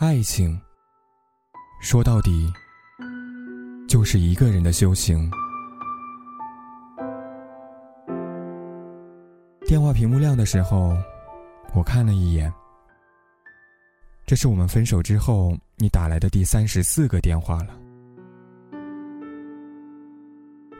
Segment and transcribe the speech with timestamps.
[0.00, 0.56] 爱情，
[1.80, 2.48] 说到底，
[3.88, 5.28] 就是一个人的修行。
[9.66, 10.96] 电话屏幕亮的时候，
[11.74, 12.52] 我看了一眼。
[14.24, 17.76] 这是我们分手之后你打来的第三十四个电话了。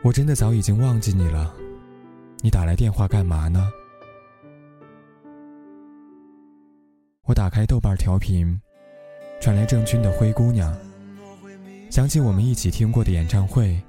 [0.01, 1.53] 我真的早已经忘记你了，
[2.39, 3.69] 你打来电话干嘛呢？
[7.25, 8.57] 我打开豆瓣调频，
[9.39, 10.73] 传来郑钧的《灰姑娘》，
[11.89, 13.81] 想起我们一起听过的演唱会，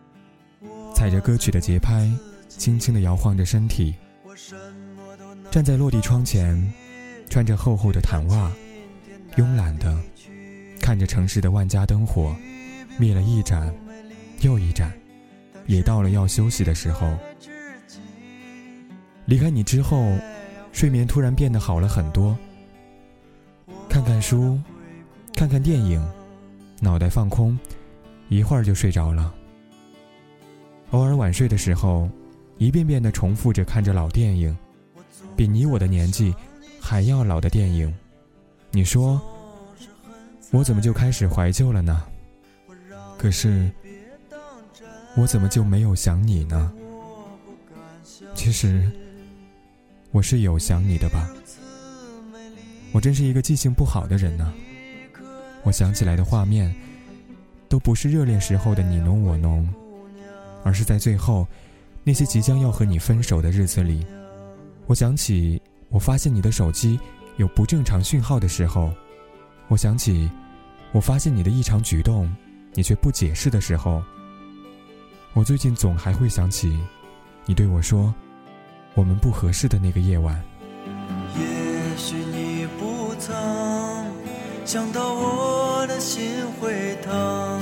[0.94, 2.08] 踩着歌曲的节拍，
[2.48, 3.94] 轻轻地摇晃着身体。
[5.50, 6.72] 站在落地窗前，
[7.28, 8.50] 穿着厚厚的毯袜，
[9.36, 9.98] 慵懒的
[10.80, 12.34] 看着城市的万家灯火，
[12.96, 13.74] 灭了一盏
[14.42, 14.92] 又一盏，
[15.66, 17.12] 也到了要休息的时候。
[19.26, 20.16] 离开你之后，
[20.72, 22.38] 睡眠突然变得好了很多。
[23.88, 24.56] 看看书，
[25.34, 26.06] 看看电影，
[26.80, 27.58] 脑袋放空，
[28.28, 29.34] 一会儿就睡着了。
[30.90, 32.08] 偶尔晚睡的时候，
[32.58, 34.56] 一遍遍的重复着看着老电影。
[35.36, 36.34] 比你我的年纪
[36.80, 37.94] 还要老的电影，
[38.70, 39.20] 你说
[40.50, 42.02] 我怎么就开始怀旧了呢？
[43.16, 43.70] 可是
[45.16, 46.70] 我怎么就没有想你呢？
[48.34, 48.90] 其实
[50.10, 51.30] 我是有想你的吧？
[52.92, 54.52] 我真是一个记性不好的人呢。
[55.62, 56.74] 我想起来的画面，
[57.68, 59.68] 都不是热恋时候的你侬我侬，
[60.64, 61.46] 而是在最后
[62.02, 64.04] 那些即将要和你分手的日子里。
[64.86, 66.98] 我想起，我发现你的手机
[67.36, 68.90] 有不正常讯号的时候；
[69.68, 70.28] 我想起，
[70.92, 72.34] 我发现你的异常举动，
[72.74, 74.02] 你却不解释的时候。
[75.34, 76.76] 我最近总还会想起，
[77.46, 78.12] 你对我说，
[78.94, 80.42] 我们不合适的那个夜晚。
[84.72, 87.60] 想到我的心会疼，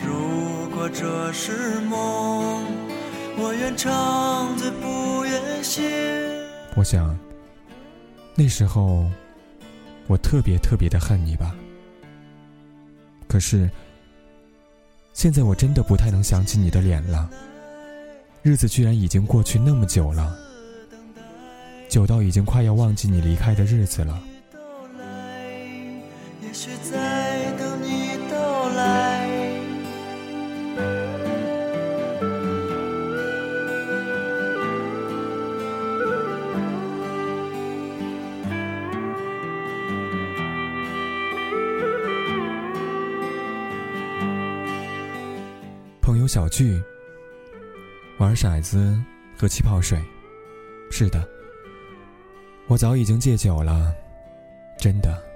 [0.00, 2.64] 如果这是梦，
[3.36, 5.84] 我愿长醉不愿醒。
[6.74, 7.14] 我想，
[8.34, 9.04] 那时候
[10.06, 11.54] 我特别特别的恨你吧。
[13.28, 13.70] 可是
[15.12, 17.28] 现在我真的不太能想起你的脸了。
[18.40, 20.34] 日子居然已经过去那么久了，
[21.90, 24.18] 久到已经快要忘记你离开的日子了。
[26.58, 29.28] 也许在等你到来。
[46.02, 46.82] 朋友小聚，
[48.18, 49.00] 玩骰子，
[49.36, 49.96] 喝气泡水。
[50.90, 51.24] 是的，
[52.66, 53.94] 我早已经戒酒了，
[54.76, 55.27] 真的。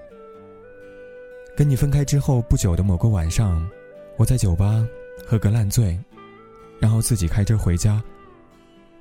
[1.56, 3.68] 跟你分开之后不久的某个晚上，
[4.16, 4.86] 我在酒吧
[5.26, 5.98] 喝个烂醉，
[6.80, 8.02] 然后自己开车回家，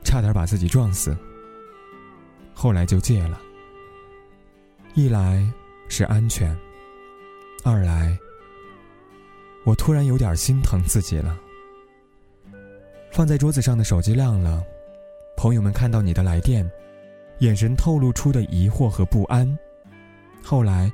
[0.03, 1.15] 差点把自己撞死。
[2.53, 3.41] 后来就戒了，
[4.93, 5.49] 一来
[5.87, 6.55] 是安全，
[7.63, 8.17] 二来
[9.65, 11.39] 我突然有点心疼自己了。
[13.11, 14.61] 放在桌子上的手机亮了，
[15.37, 16.69] 朋友们看到你的来电，
[17.39, 19.57] 眼神透露出的疑惑和不安。
[20.43, 20.91] 后来，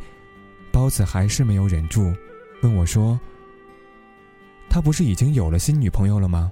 [0.72, 2.14] 包子还是没有忍住，
[2.62, 3.20] 问我说
[4.70, 6.52] ：“他不是已经有了新女朋友了吗？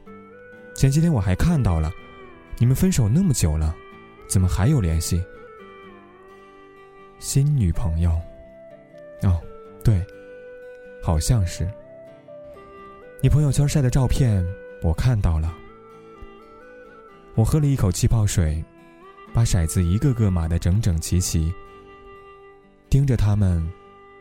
[0.76, 1.92] 前几天我还看到了，
[2.58, 3.76] 你们分手那么久了，
[4.28, 5.24] 怎么还有联系？”
[7.20, 8.12] 新女朋友？
[9.24, 9.42] 哦，
[9.84, 10.06] 对，
[11.02, 11.68] 好像是。
[13.22, 14.46] 你朋友圈晒的照片。
[14.84, 15.52] 我看到了，
[17.34, 18.64] 我喝了一口气泡水，
[19.34, 21.52] 把骰子一个个码得整整齐齐，
[22.88, 23.68] 盯着他们，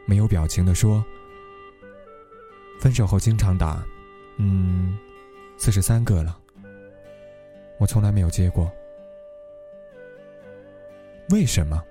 [0.07, 1.05] 没有表情的说
[2.81, 3.85] ：“分手后经常打，
[4.39, 4.99] 嗯，
[5.57, 6.39] 四十三个了，
[7.79, 8.71] 我从来没有接过，
[11.31, 11.83] 为什么？”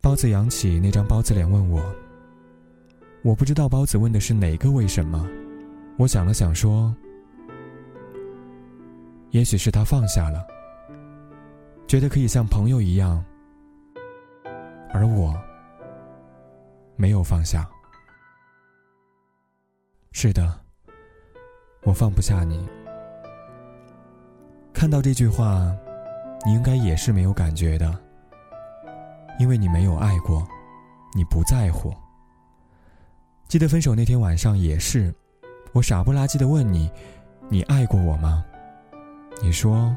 [0.00, 1.82] 包子扬起那张包子脸问我，
[3.22, 5.28] 我不知道包子问的是哪个为什么。
[5.98, 6.94] 我想了想，说
[9.30, 10.46] ：“也许是他放下了，
[11.88, 13.22] 觉得可以像朋友一样，
[14.94, 15.34] 而我
[16.98, 17.66] 没有放下。
[20.12, 20.60] 是的，
[21.84, 22.68] 我放不下你。
[24.74, 25.74] 看到这句话，
[26.44, 27.98] 你应该也是没有感觉的，
[29.38, 30.46] 因为你没有爱过，
[31.14, 31.94] 你不在乎。
[33.46, 35.14] 记得分手那天晚上也是。”
[35.72, 36.90] 我傻不拉几的问你
[37.48, 38.44] ：“你爱过我吗？”
[39.40, 39.94] 你说：“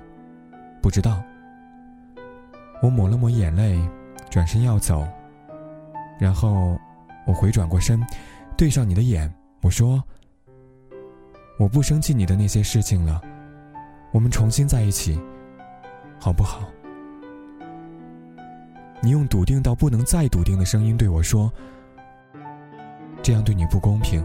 [0.83, 1.23] 不知道。”
[2.83, 3.81] 我抹了抹眼泪，
[4.29, 5.07] 转身要走。
[6.19, 6.77] 然后
[7.25, 8.01] 我回转过身，
[8.57, 10.03] 对上你的眼，我说
[11.57, 13.21] ：“我不生气你的那些事情了，
[14.11, 15.19] 我们重新在一起，
[16.19, 16.69] 好不好？”
[19.03, 21.51] 你用笃定到不能再笃定的声音对我说
[23.23, 24.23] ：“这样对你不公平。”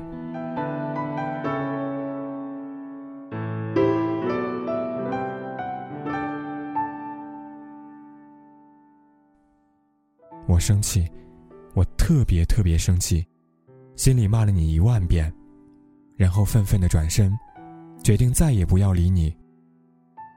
[10.47, 11.11] 我生气，
[11.77, 13.23] 我特别特别生气，
[13.97, 15.31] 心里骂了你一万遍，
[16.17, 17.31] 然后愤愤的转身，
[18.03, 19.37] 决定再也不要理你。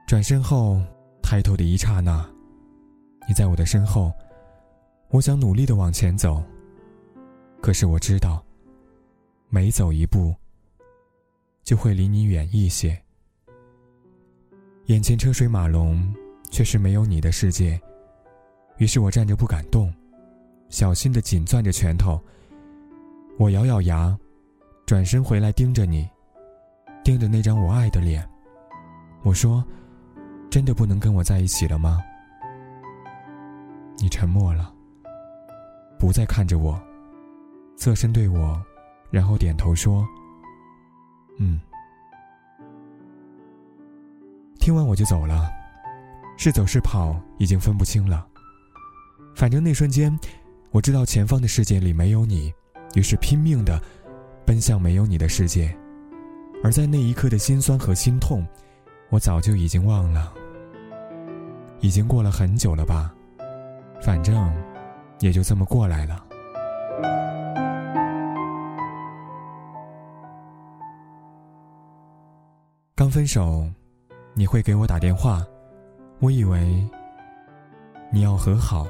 [0.06, 0.78] 转身后，
[1.22, 2.28] 抬头的一刹那，
[3.26, 4.12] 你在我的身后。
[5.08, 6.44] 我想努力的往前走，
[7.62, 8.44] 可是我知道，
[9.48, 10.34] 每走一步，
[11.64, 13.02] 就会离你远一些。
[14.88, 16.14] 眼前车水马龙，
[16.50, 17.80] 却是没有你的世界。
[18.76, 19.90] 于是我站着不敢动，
[20.70, 22.18] 小心的紧攥着拳头。
[23.38, 24.16] 我咬咬牙，
[24.86, 26.08] 转身回来盯着你，
[27.04, 28.26] 盯着那张我爱的脸。
[29.22, 29.62] 我说
[30.50, 32.00] ：“真的不能跟我在一起了吗？”
[33.98, 34.72] 你沉默了。
[35.98, 36.80] 不再看着我，
[37.76, 38.58] 侧身对我，
[39.10, 40.06] 然后点头说
[41.38, 41.60] ：“嗯。”
[44.58, 45.50] 听完我就走了，
[46.38, 48.26] 是走是跑已经分不清了。
[49.34, 50.18] 反正那瞬间，
[50.70, 52.52] 我知道前方的世界里没有你，
[52.94, 53.80] 于是拼命的
[54.44, 55.76] 奔向没有你的世界。
[56.62, 58.46] 而在那一刻的心酸和心痛，
[59.10, 60.32] 我早就已经忘了，
[61.80, 63.14] 已经过了很久了吧？
[64.02, 64.52] 反正。
[65.22, 66.24] 也就这么过来了。
[72.94, 73.68] 刚分手，
[74.32, 75.44] 你会给我打电话，
[76.20, 76.82] 我以为
[78.10, 78.86] 你要和好。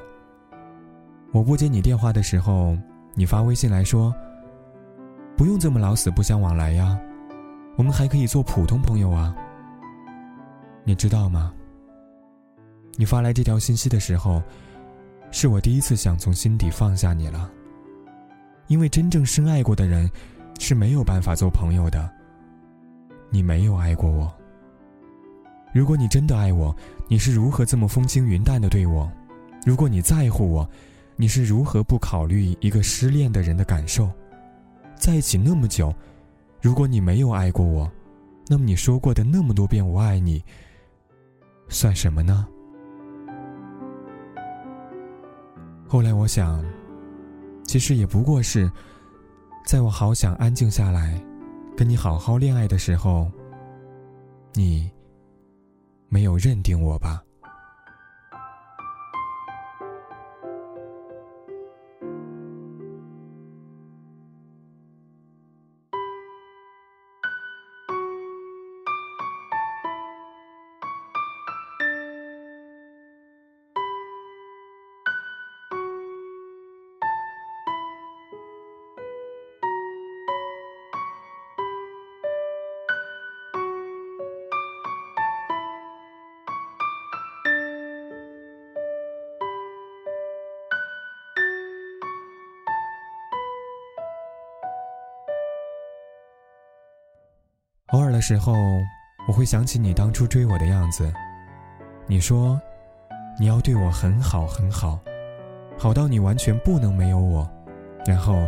[1.32, 2.76] 我不接你电话的时候，
[3.14, 4.14] 你发微信来说
[5.36, 6.98] ：“不用这么老死不相往来呀，
[7.76, 9.34] 我们还可以做普通朋友啊。”
[10.84, 11.52] 你知道吗？
[12.96, 14.42] 你发来这条信息的时候。
[15.32, 17.48] 是我第一次想从心底放下你了，
[18.66, 20.10] 因为真正深爱过的人
[20.58, 22.10] 是没有办法做朋友的。
[23.30, 24.28] 你没有爱过我。
[25.72, 26.74] 如果你真的爱我，
[27.06, 29.08] 你是如何这么风轻云淡的对我？
[29.64, 30.68] 如果你在乎我，
[31.20, 34.10] 你是如何不考虑一个失恋的人的感受？
[34.96, 35.94] 在一起那么久，
[36.62, 37.92] 如果你没有爱过我，
[38.48, 40.42] 那么你说过的那么多遍“我爱你”，
[41.68, 42.48] 算什么呢？
[45.86, 46.64] 后来我想，
[47.66, 48.72] 其实也不过是，
[49.66, 51.22] 在我好想安静下来，
[51.76, 53.30] 跟你好好恋爱的时候，
[54.54, 54.90] 你
[56.08, 57.22] 没有认定我吧。
[97.92, 98.54] 偶尔的时候，
[99.26, 101.12] 我会想起你当初追我的样子。
[102.06, 102.60] 你说，
[103.36, 105.00] 你要对我很好很好，
[105.76, 107.50] 好到你完全不能没有我，
[108.06, 108.46] 然后，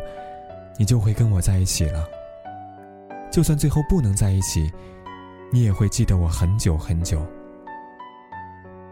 [0.79, 2.07] 你就会跟我在一起了。
[3.33, 4.71] 就算最后不能在一起，
[5.51, 7.27] 你也会记得我很久很久。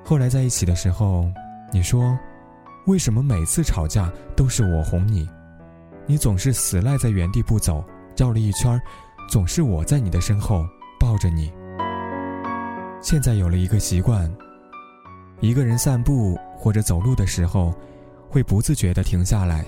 [0.05, 1.31] 后来在一起的时候，
[1.71, 2.19] 你说，
[2.89, 5.29] 为什么每次吵架都是我哄你？
[6.07, 7.85] 你总是死赖在原地不走，
[8.17, 8.81] 绕了一圈。
[9.31, 10.67] 总是我在你的身后
[10.99, 11.53] 抱着你。
[13.01, 14.29] 现在有了一个习惯，
[15.39, 17.73] 一个人散步或者走路的时候，
[18.29, 19.65] 会不自觉地停下来，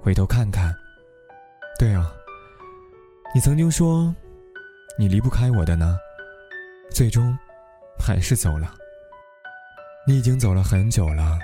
[0.00, 0.72] 回头看看。
[1.80, 2.12] 对啊，
[3.34, 4.14] 你曾经说，
[4.96, 5.98] 你离不开我的呢，
[6.92, 7.36] 最终
[7.98, 8.72] 还是走了。
[10.06, 11.40] 你已经走了很久了，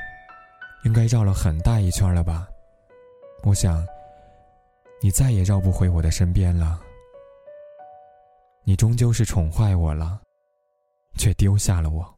[0.85, 2.47] 应该绕了很大一圈了吧？
[3.43, 3.85] 我想，
[5.03, 6.83] 你再也绕不回我的身边了。
[8.69, 10.21] 你终究是宠坏我了，
[11.17, 12.18] 却丢下了我。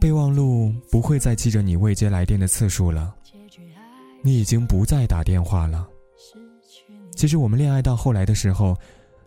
[0.00, 3.14] 备忘录不会再记着你未接来电的次数了，
[4.22, 5.88] 你已经不再打电话了。
[7.14, 8.76] 其实我们恋爱到后来的时候，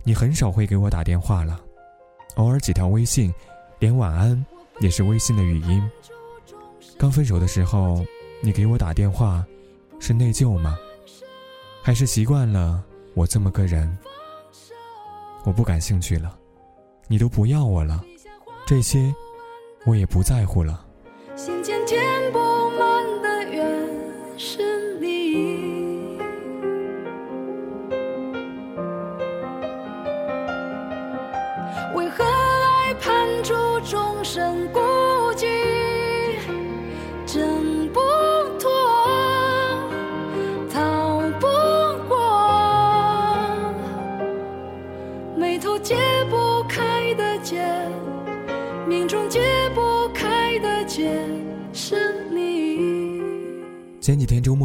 [0.04, 1.60] 你很少会给我打电话了，
[2.36, 3.32] 偶尔几条微信，
[3.80, 4.44] 连晚安
[4.80, 5.82] 也是微信的语音。
[6.98, 8.04] 刚分手的时候，
[8.42, 9.46] 你给我打电话，
[10.00, 10.78] 是内疚吗？
[11.84, 12.84] 还是习惯了
[13.14, 13.96] 我这么个人？
[15.44, 16.38] 我不感兴趣了，
[17.08, 18.04] 你都不要我了，
[18.66, 19.14] 这些
[19.86, 20.86] 我也不在乎了。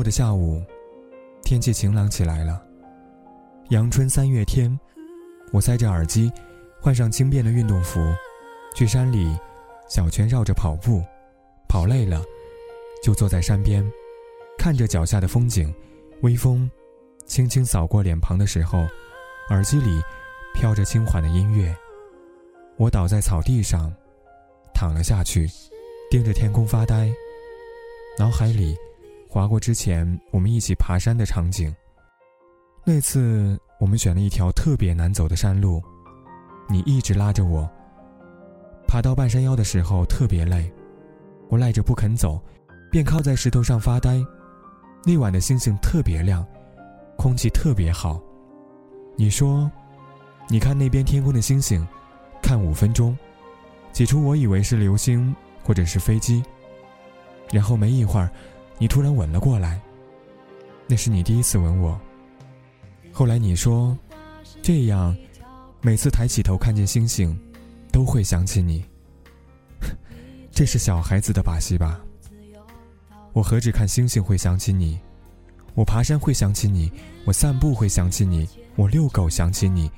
[0.08, 0.62] 的下午，
[1.44, 2.62] 天气晴朗起来了。
[3.68, 4.74] 阳春三月天，
[5.52, 6.32] 我塞着耳机，
[6.80, 8.00] 换上轻便的运动服，
[8.74, 9.36] 去山里
[9.86, 11.02] 小圈绕着跑步，
[11.68, 12.22] 跑累了。
[13.02, 13.86] 就坐在山边，
[14.56, 15.70] 看着脚下的风景，
[16.22, 16.70] 微风
[17.26, 18.86] 轻轻扫过脸庞的时候，
[19.50, 20.00] 耳机里
[20.54, 21.76] 飘着轻缓的音乐。
[22.78, 23.92] 我倒在草地上，
[24.72, 25.46] 躺了下去，
[26.10, 27.12] 盯着天空发呆。
[28.18, 28.74] 脑海里
[29.28, 31.74] 划过之前我们一起爬山的场景。
[32.84, 35.82] 那次我们选了一条特别难走的山路，
[36.68, 37.68] 你一直拉着我。
[38.86, 40.72] 爬到半山腰的时候特别累，
[41.48, 42.40] 我赖着不肯走。
[42.90, 44.24] 便靠在石头上发呆。
[45.04, 46.42] 那晚的星星特别亮，
[47.18, 48.18] 空气特别好。
[49.14, 49.70] 你说
[50.48, 51.86] ：“你看那边天空的星星，
[52.42, 53.14] 看五分钟。”
[53.92, 56.42] 起初我以为是流星或者是飞机。
[57.52, 58.30] 然后没一会儿，
[58.78, 59.80] 你突然吻了过来。
[60.86, 62.00] 那是你第一次吻我。
[63.12, 63.96] 后来你说
[64.62, 65.14] ：“这样，
[65.82, 67.38] 每次抬起头看见星星，
[67.92, 68.84] 都会想起你。
[70.50, 72.00] ”这是小孩子的把戏吧？
[73.32, 74.98] 我何止看星星会想起你，
[75.74, 76.90] 我爬山会想起你，
[77.24, 79.90] 我散步会想起你，我遛狗想起你，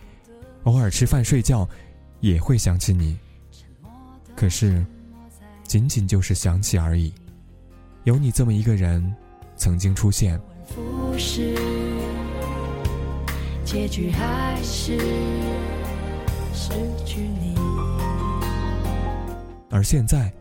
[0.64, 1.68] 偶尔吃饭睡觉
[2.20, 3.16] 也会想起你。
[4.34, 4.84] 可是，
[5.62, 7.12] 仅仅就是想起而已。
[8.04, 9.14] 有你这么一个人，
[9.57, 10.40] 曾经出现。
[13.62, 14.99] 结局还是
[16.54, 16.73] 失
[17.04, 17.54] 去你。
[19.71, 20.33] 而现在，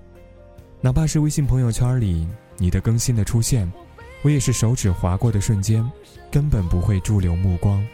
[0.79, 2.25] 哪怕是微信朋友圈里。
[2.57, 3.69] 你的更新的出现，
[4.21, 5.85] 我也是手指划过的瞬间，
[6.31, 7.85] 根本不会驻留目光。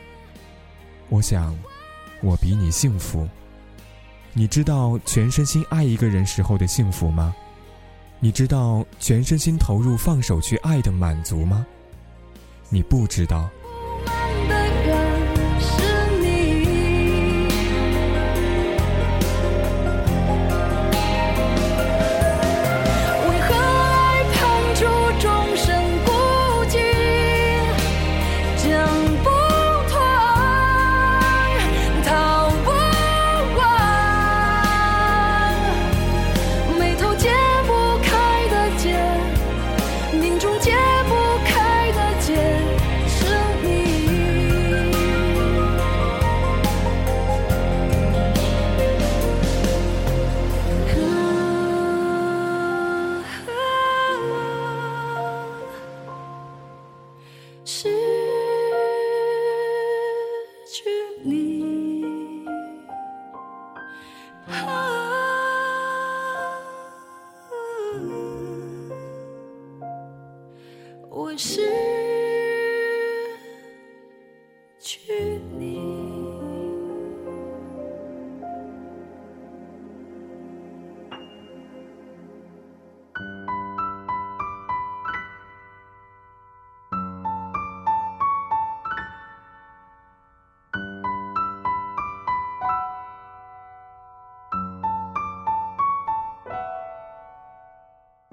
[1.10, 1.58] 我想，
[2.22, 3.28] 我比你幸福。
[4.34, 7.36] 你知道全身心爱一个人时候的幸福吗？
[8.20, 11.66] 你知道全身心投入、放手去爱的满足吗？
[12.70, 13.50] 你不知道。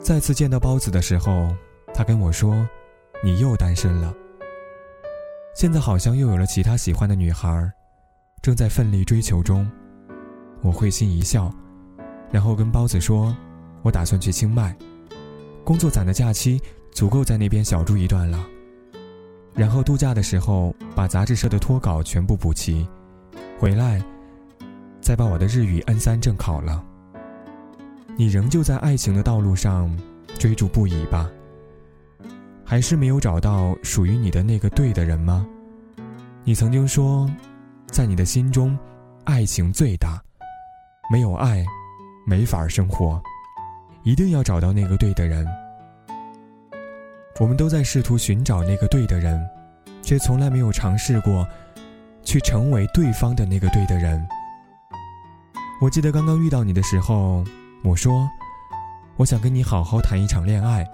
[0.03, 1.55] 再次见到包子的时候。
[1.95, 2.67] 他跟我说
[3.23, 4.15] ：“你又单身了。”
[5.55, 7.71] 现在好像又有了其他喜欢的女孩，
[8.41, 9.71] 正在奋力追求中。
[10.63, 11.53] 我会心一笑，
[12.31, 13.37] 然后跟包子说
[13.85, 14.75] ：“我打算去清迈，
[15.65, 16.59] 工作攒的假期
[16.93, 18.43] 足够在那边小住一段了。
[19.55, 22.89] 然后度假的时候把杂志社的脱稿全部补齐，
[23.61, 24.03] 回来
[24.99, 26.83] 再把我的日语 N 三证考了。
[28.23, 29.93] 你仍旧在爱情的道路上
[30.39, 31.29] 追逐不已吧？
[32.65, 35.45] 还是没有找到属于你的那个对的人吗？
[36.45, 37.29] 你曾经说，
[37.89, 38.79] 在你的心中，
[39.25, 40.23] 爱情最大。”
[41.11, 41.67] 没有爱，
[42.25, 43.21] 没法生活。
[44.05, 45.45] 一定要找到那个对的人。
[47.41, 49.45] 我们都在试图寻找那个对的人，
[50.01, 51.45] 却从来没有尝试过
[52.23, 54.25] 去成为对方的那个对的人。
[55.81, 57.45] 我记得刚刚遇到你的时候，
[57.85, 58.31] 我说
[59.17, 60.87] 我想跟你好好谈一场恋爱。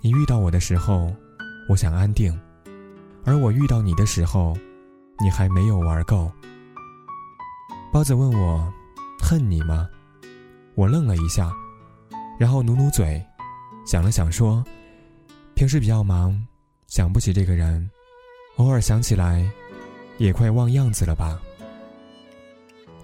[0.00, 1.14] 你遇到我的时候，
[1.68, 2.32] 我想安定，
[3.24, 4.56] 而我遇到你的时候，
[5.20, 6.32] 你还没有玩够。
[7.92, 8.72] 包子问我
[9.22, 9.86] ：“恨你吗？”
[10.74, 11.52] 我愣了一下，
[12.38, 13.22] 然后努努嘴，
[13.86, 14.64] 想了想说
[15.54, 16.34] ：“平时比较忙，
[16.86, 17.88] 想不起这个人，
[18.56, 19.46] 偶尔想起来，
[20.16, 21.38] 也快忘样子了吧。”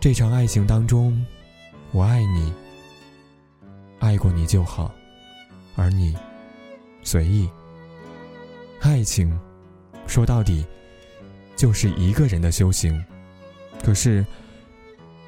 [0.00, 1.24] 这场爱情当中，
[1.92, 2.52] 我爱你，
[3.98, 4.90] 爱过你就好，
[5.76, 6.16] 而你
[7.02, 7.48] 随意。
[8.80, 9.38] 爱情，
[10.06, 10.64] 说到底，
[11.56, 13.04] 就是一个人的修行。
[13.82, 14.24] 可是。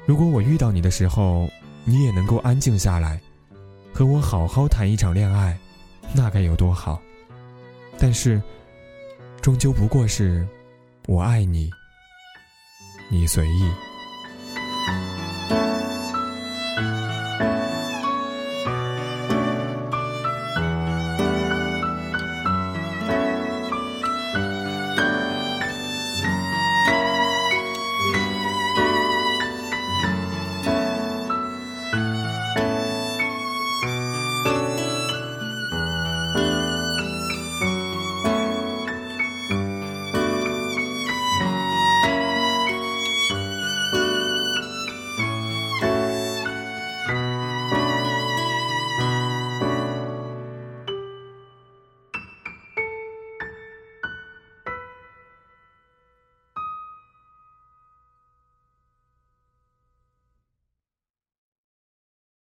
[0.05, 1.49] 如果我遇到你的时候，
[1.85, 3.21] 你也能够安静下来，
[3.93, 5.57] 和我好好谈一场恋爱，
[6.13, 7.01] 那该有多好！
[7.97, 8.41] 但是，
[9.41, 10.45] 终究不过是，
[11.07, 11.71] 我爱你，
[13.09, 13.71] 你随意。